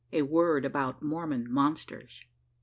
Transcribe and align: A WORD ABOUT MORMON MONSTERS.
A 0.11 0.23
WORD 0.23 0.65
ABOUT 0.65 1.03
MORMON 1.03 1.45
MONSTERS. 1.53 2.25